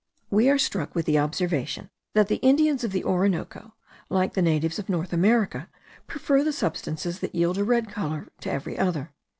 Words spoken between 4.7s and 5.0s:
of